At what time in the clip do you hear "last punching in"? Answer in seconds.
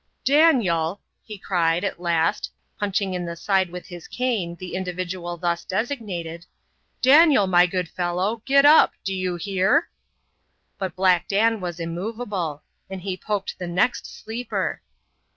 2.01-3.23